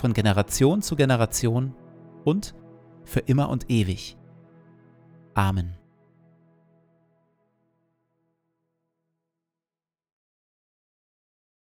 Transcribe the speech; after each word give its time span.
von 0.00 0.14
Generation 0.14 0.82
zu 0.82 0.96
Generation 0.96 1.74
und 2.24 2.54
für 3.04 3.20
immer 3.20 3.48
und 3.48 3.70
ewig. 3.70 4.16
Amen. 5.34 5.76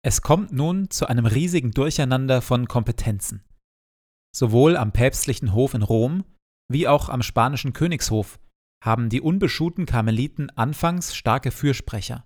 Es 0.04 0.22
kommt 0.22 0.52
nun 0.52 0.90
zu 0.90 1.06
einem 1.08 1.26
riesigen 1.26 1.72
Durcheinander 1.72 2.42
von 2.42 2.68
Kompetenzen. 2.68 3.44
Sowohl 4.36 4.78
am 4.78 4.92
päpstlichen 4.92 5.54
Hof 5.54 5.74
in 5.74 5.84
Rom 5.84 6.24
wie 6.70 6.88
auch 6.88 7.10
am 7.10 7.22
spanischen 7.22 7.74
Königshof 7.74 8.40
haben 8.84 9.10
die 9.10 9.22
unbeschuhten 9.22 9.86
Karmeliten 9.86 10.50
anfangs 10.52 11.16
starke 11.16 11.52
Fürsprecher. 11.52 12.26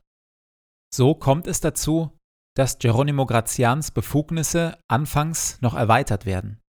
So 0.94 1.16
kommt 1.16 1.47
es 1.47 1.59
dazu, 1.59 2.17
dass 2.55 2.79
Geronimo 2.79 3.25
Grazians 3.25 3.91
Befugnisse 3.91 4.77
anfangs 4.88 5.61
noch 5.61 5.75
erweitert 5.75 6.25
werden. 6.25 6.61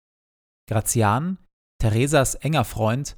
Grazian, 0.68 1.38
Theresas 1.80 2.36
enger 2.36 2.66
Freund, 2.66 3.18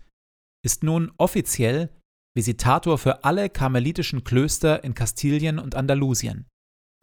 ist 0.64 0.84
nun 0.84 1.12
offiziell 1.18 1.90
Visitator 2.36 2.98
für 2.98 3.24
alle 3.24 3.50
karmelitischen 3.50 4.24
Klöster 4.24 4.84
in 4.84 4.94
Kastilien 4.94 5.60
und 5.60 5.76
Andalusien, 5.76 6.46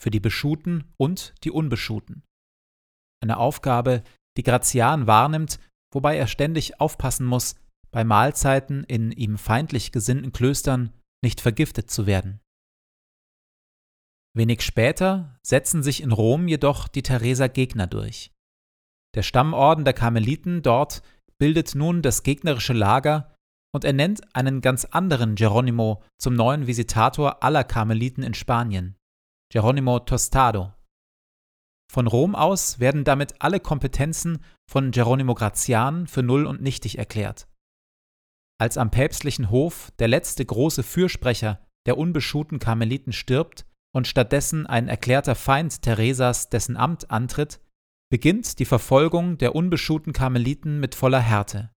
für 0.00 0.10
die 0.10 0.20
Beschuten 0.20 0.92
und 0.96 1.34
die 1.44 1.50
Unbeschuten. 1.50 2.22
Eine 3.22 3.38
Aufgabe, 3.38 4.04
die 4.36 4.42
Grazian 4.42 5.06
wahrnimmt, 5.06 5.58
wobei 5.92 6.16
er 6.16 6.26
ständig 6.26 6.80
aufpassen 6.80 7.26
muss, 7.26 7.56
bei 7.90 8.04
Mahlzeiten 8.04 8.84
in 8.84 9.12
ihm 9.12 9.38
feindlich 9.38 9.92
gesinnten 9.92 10.32
Klöstern 10.32 10.92
nicht 11.22 11.40
vergiftet 11.40 11.90
zu 11.90 12.06
werden. 12.06 12.40
Wenig 14.36 14.62
später 14.62 15.38
setzen 15.42 15.82
sich 15.82 16.02
in 16.02 16.10
Rom 16.10 16.48
jedoch 16.48 16.88
die 16.88 17.02
Thereser 17.02 17.48
Gegner 17.48 17.86
durch. 17.86 18.32
Der 19.14 19.22
Stammorden 19.22 19.84
der 19.84 19.94
Karmeliten 19.94 20.62
dort 20.62 21.02
bildet 21.38 21.74
nun 21.74 22.02
das 22.02 22.24
gegnerische 22.24 22.72
Lager 22.72 23.36
und 23.72 23.84
ernennt 23.84 24.22
einen 24.34 24.60
ganz 24.60 24.84
anderen 24.86 25.36
Geronimo 25.36 26.02
zum 26.18 26.34
neuen 26.34 26.66
Visitator 26.66 27.42
aller 27.44 27.64
Karmeliten 27.64 28.24
in 28.24 28.34
Spanien, 28.34 28.96
Geronimo 29.52 30.00
Tostado. 30.00 30.72
Von 31.92 32.08
Rom 32.08 32.34
aus 32.34 32.80
werden 32.80 33.04
damit 33.04 33.40
alle 33.40 33.60
Kompetenzen 33.60 34.42
von 34.68 34.90
Geronimo 34.90 35.34
Grazian 35.34 36.08
für 36.08 36.24
null 36.24 36.46
und 36.46 36.60
nichtig 36.60 36.98
erklärt. 36.98 37.46
Als 38.58 38.78
am 38.78 38.90
päpstlichen 38.90 39.50
Hof 39.50 39.92
der 40.00 40.08
letzte 40.08 40.44
große 40.44 40.82
Fürsprecher 40.82 41.60
der 41.86 41.98
unbeschuhten 41.98 42.58
Karmeliten 42.58 43.12
stirbt, 43.12 43.66
und 43.94 44.08
stattdessen 44.08 44.66
ein 44.66 44.88
erklärter 44.88 45.34
Feind 45.34 45.82
Theresas 45.82 46.50
dessen 46.50 46.76
Amt 46.76 47.10
antritt, 47.10 47.60
beginnt 48.10 48.58
die 48.58 48.64
Verfolgung 48.64 49.38
der 49.38 49.54
unbeschuhten 49.54 50.12
Karmeliten 50.12 50.80
mit 50.80 50.94
voller 50.94 51.20
Härte. 51.20 51.70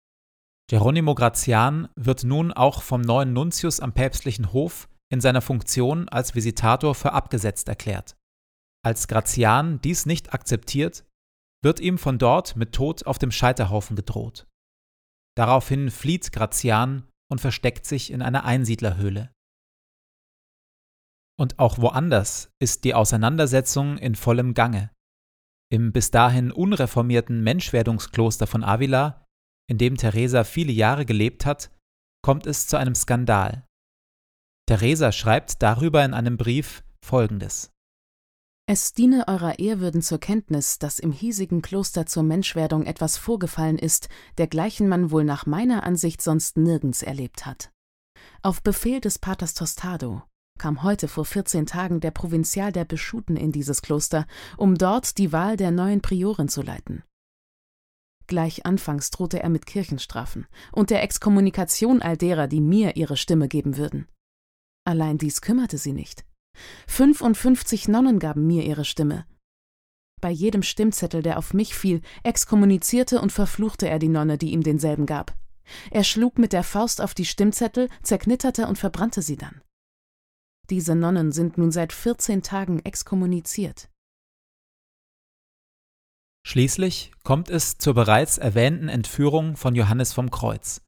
Geronimo 0.70 1.14
Grazian 1.14 1.88
wird 1.96 2.24
nun 2.24 2.52
auch 2.52 2.82
vom 2.82 3.02
neuen 3.02 3.32
Nuntius 3.32 3.80
am 3.80 3.92
päpstlichen 3.92 4.52
Hof 4.52 4.88
in 5.12 5.20
seiner 5.20 5.42
Funktion 5.42 6.08
als 6.08 6.34
Visitator 6.34 6.94
für 6.94 7.12
abgesetzt 7.12 7.68
erklärt. 7.68 8.16
Als 8.84 9.08
Grazian 9.08 9.80
dies 9.80 10.06
nicht 10.06 10.32
akzeptiert, 10.32 11.04
wird 11.62 11.80
ihm 11.80 11.98
von 11.98 12.18
dort 12.18 12.56
mit 12.56 12.72
Tod 12.72 13.06
auf 13.06 13.18
dem 13.18 13.30
Scheiterhaufen 13.30 13.96
gedroht. 13.96 14.46
Daraufhin 15.36 15.90
flieht 15.90 16.32
Grazian 16.32 17.08
und 17.30 17.40
versteckt 17.40 17.86
sich 17.86 18.12
in 18.12 18.22
einer 18.22 18.44
Einsiedlerhöhle. 18.44 19.33
Und 21.38 21.58
auch 21.58 21.78
woanders 21.78 22.50
ist 22.60 22.84
die 22.84 22.94
Auseinandersetzung 22.94 23.98
in 23.98 24.14
vollem 24.14 24.54
Gange. 24.54 24.90
Im 25.70 25.92
bis 25.92 26.10
dahin 26.10 26.52
unreformierten 26.52 27.42
Menschwerdungskloster 27.42 28.46
von 28.46 28.62
Avila 28.62 29.26
in 29.68 29.78
dem 29.78 29.96
Theresa 29.96 30.44
viele 30.44 30.72
Jahre 30.72 31.06
gelebt 31.06 31.46
hat, 31.46 31.70
kommt 32.22 32.46
es 32.46 32.66
zu 32.66 32.76
einem 32.76 32.94
Skandal. 32.94 33.66
Theresa 34.66 35.10
schreibt 35.10 35.62
darüber 35.62 36.04
in 36.04 36.14
einem 36.14 36.36
Brief 36.36 36.84
Folgendes. 37.04 37.70
Es 38.66 38.94
diene 38.94 39.28
eurer 39.28 39.58
Ehrwürden 39.58 40.00
zur 40.00 40.18
Kenntnis, 40.18 40.78
dass 40.78 40.98
im 40.98 41.12
hiesigen 41.12 41.60
Kloster 41.60 42.06
zur 42.06 42.22
Menschwerdung 42.22 42.86
etwas 42.86 43.18
vorgefallen 43.18 43.78
ist, 43.78 44.08
dergleichen 44.38 44.88
man 44.88 45.10
wohl 45.10 45.24
nach 45.24 45.44
meiner 45.44 45.82
Ansicht 45.82 46.22
sonst 46.22 46.56
nirgends 46.56 47.02
erlebt 47.02 47.44
hat. 47.44 47.72
Auf 48.42 48.62
Befehl 48.62 49.00
des 49.00 49.18
Paters 49.18 49.52
Tostado 49.52 50.22
kam 50.58 50.82
heute 50.82 51.08
vor 51.08 51.24
14 51.24 51.66
Tagen 51.66 52.00
der 52.00 52.10
Provinzial 52.10 52.72
der 52.72 52.84
Beschuten 52.84 53.36
in 53.36 53.52
dieses 53.52 53.82
Kloster, 53.82 54.26
um 54.56 54.76
dort 54.76 55.18
die 55.18 55.32
Wahl 55.32 55.56
der 55.56 55.70
neuen 55.70 56.00
Priorin 56.00 56.48
zu 56.48 56.62
leiten. 56.62 57.02
Gleich 58.26 58.64
anfangs 58.64 59.10
drohte 59.10 59.42
er 59.42 59.50
mit 59.50 59.66
Kirchenstrafen 59.66 60.46
und 60.72 60.90
der 60.90 61.02
Exkommunikation 61.02 62.00
all 62.00 62.16
derer, 62.16 62.46
die 62.46 62.60
mir 62.60 62.96
ihre 62.96 63.16
Stimme 63.16 63.48
geben 63.48 63.76
würden. 63.76 64.08
Allein 64.86 65.18
dies 65.18 65.42
kümmerte 65.42 65.78
sie 65.78 65.92
nicht. 65.92 66.24
55 66.86 67.88
Nonnen 67.88 68.18
gaben 68.18 68.46
mir 68.46 68.64
ihre 68.64 68.84
Stimme. 68.84 69.26
Bei 70.20 70.30
jedem 70.30 70.62
Stimmzettel, 70.62 71.22
der 71.22 71.36
auf 71.36 71.52
mich 71.52 71.74
fiel, 71.74 72.00
exkommunizierte 72.22 73.20
und 73.20 73.32
verfluchte 73.32 73.88
er 73.88 73.98
die 73.98 74.08
Nonne, 74.08 74.38
die 74.38 74.52
ihm 74.52 74.62
denselben 74.62 75.04
gab. 75.04 75.36
Er 75.90 76.04
schlug 76.04 76.38
mit 76.38 76.52
der 76.52 76.62
Faust 76.62 77.00
auf 77.00 77.14
die 77.14 77.24
Stimmzettel, 77.24 77.88
zerknitterte 78.02 78.66
und 78.66 78.78
verbrannte 78.78 79.20
sie 79.20 79.36
dann. 79.36 79.60
Diese 80.70 80.94
Nonnen 80.94 81.32
sind 81.32 81.58
nun 81.58 81.70
seit 81.70 81.92
14 81.92 82.42
Tagen 82.42 82.80
exkommuniziert. 82.80 83.90
Schließlich 86.46 87.12
kommt 87.22 87.48
es 87.48 87.78
zur 87.78 87.94
bereits 87.94 88.38
erwähnten 88.38 88.88
Entführung 88.88 89.56
von 89.56 89.74
Johannes 89.74 90.12
vom 90.12 90.30
Kreuz. 90.30 90.82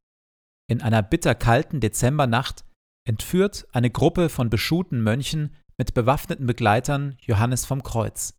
In 0.69 0.83
einer 0.83 1.03
bitterkalten 1.03 1.81
Dezembernacht 1.81 2.65
entführt 3.07 3.67
eine 3.73 3.91
Gruppe 3.91 4.29
von 4.29 4.51
beschuten 4.51 5.03
Mönchen 5.03 5.55
mit 5.79 5.95
bewaffneten 5.95 6.47
Begleitern 6.47 7.17
Johannes 7.21 7.65
vom 7.65 7.83
Kreuz. 7.83 8.35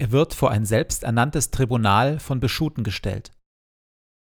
Er 0.00 0.10
wird 0.10 0.34
vor 0.34 0.50
ein 0.50 0.64
selbsternanntes 0.64 1.50
Tribunal 1.50 2.18
von 2.18 2.40
Beschuten 2.40 2.82
gestellt. 2.82 3.32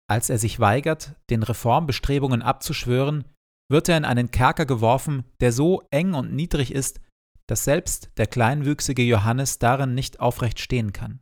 Als 0.09 0.31
er 0.31 0.39
sich 0.39 0.61
weigert, 0.61 1.17
den 1.31 1.43
Reformbestrebungen 1.43 2.43
abzuschwören, 2.43 3.25
wird 3.71 3.89
er 3.89 3.97
in 3.97 4.05
einen 4.05 4.31
Kerker 4.31 4.67
geworfen, 4.67 5.25
der 5.41 5.53
so 5.53 5.83
eng 5.91 6.15
und 6.15 6.33
niedrig 6.33 6.73
ist, 6.73 7.01
dass 7.49 7.65
selbst 7.65 8.11
der 8.17 8.27
kleinwüchsige 8.27 9.03
Johannes 9.03 9.59
darin 9.59 9.95
nicht 9.95 10.21
aufrecht 10.21 10.61
stehen 10.61 10.93
kann. 10.93 11.21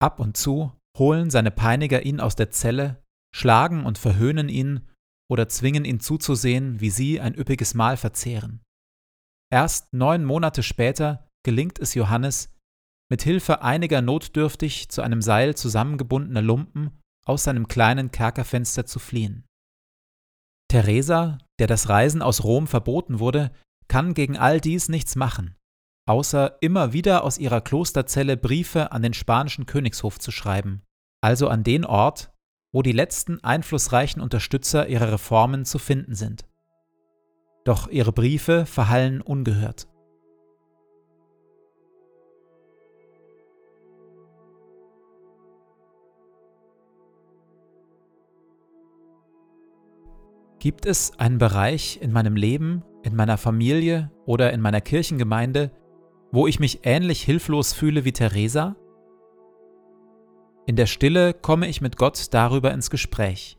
Ab 0.00 0.20
und 0.20 0.36
zu 0.36 0.72
holen 0.98 1.30
seine 1.30 1.50
Peiniger 1.50 2.04
ihn 2.04 2.20
aus 2.20 2.36
der 2.36 2.50
Zelle, 2.50 3.02
schlagen 3.34 3.84
und 3.84 3.98
verhöhnen 3.98 4.48
ihn 4.48 4.88
oder 5.30 5.48
zwingen 5.48 5.84
ihn 5.84 6.00
zuzusehen, 6.00 6.80
wie 6.80 6.90
sie 6.90 7.20
ein 7.20 7.34
üppiges 7.34 7.74
Mahl 7.74 7.96
verzehren. 7.96 8.62
Erst 9.52 9.92
neun 9.92 10.24
Monate 10.24 10.62
später 10.62 11.28
gelingt 11.44 11.78
es 11.78 11.94
Johannes, 11.94 12.52
mit 13.10 13.22
Hilfe 13.22 13.62
einiger 13.62 14.02
notdürftig 14.02 14.88
zu 14.88 15.02
einem 15.02 15.22
Seil 15.22 15.54
zusammengebundener 15.56 16.42
Lumpen 16.42 16.98
aus 17.26 17.44
seinem 17.44 17.68
kleinen 17.68 18.10
Kerkerfenster 18.10 18.86
zu 18.86 18.98
fliehen. 18.98 19.44
Theresa, 20.74 21.38
der 21.60 21.68
das 21.68 21.88
Reisen 21.88 22.20
aus 22.20 22.42
Rom 22.42 22.66
verboten 22.66 23.20
wurde, 23.20 23.52
kann 23.86 24.12
gegen 24.12 24.36
all 24.36 24.60
dies 24.60 24.88
nichts 24.88 25.14
machen, 25.14 25.54
außer 26.04 26.56
immer 26.62 26.92
wieder 26.92 27.22
aus 27.22 27.38
ihrer 27.38 27.60
Klosterzelle 27.60 28.36
Briefe 28.36 28.90
an 28.90 29.00
den 29.00 29.14
spanischen 29.14 29.66
Königshof 29.66 30.18
zu 30.18 30.32
schreiben, 30.32 30.82
also 31.20 31.46
an 31.46 31.62
den 31.62 31.84
Ort, 31.84 32.32
wo 32.72 32.82
die 32.82 32.90
letzten 32.90 33.38
einflussreichen 33.44 34.20
Unterstützer 34.20 34.88
ihrer 34.88 35.12
Reformen 35.12 35.64
zu 35.64 35.78
finden 35.78 36.16
sind. 36.16 36.44
Doch 37.64 37.86
ihre 37.86 38.10
Briefe 38.10 38.66
verhallen 38.66 39.20
ungehört. 39.20 39.86
Gibt 50.64 50.86
es 50.86 51.12
einen 51.18 51.36
Bereich 51.36 51.98
in 52.00 52.10
meinem 52.10 52.36
Leben, 52.36 52.84
in 53.02 53.14
meiner 53.14 53.36
Familie 53.36 54.10
oder 54.24 54.50
in 54.54 54.62
meiner 54.62 54.80
Kirchengemeinde, 54.80 55.70
wo 56.32 56.46
ich 56.46 56.58
mich 56.58 56.80
ähnlich 56.84 57.22
hilflos 57.22 57.74
fühle 57.74 58.06
wie 58.06 58.12
Theresa? 58.12 58.74
In 60.64 60.76
der 60.76 60.86
Stille 60.86 61.34
komme 61.34 61.68
ich 61.68 61.82
mit 61.82 61.98
Gott 61.98 62.28
darüber 62.30 62.72
ins 62.72 62.88
Gespräch. 62.88 63.58